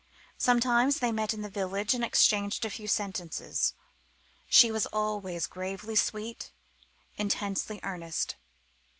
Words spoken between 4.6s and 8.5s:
was always gravely sweet, intensely earnest.